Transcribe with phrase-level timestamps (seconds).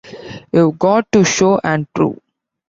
[0.51, 2.19] You've got to show and prove.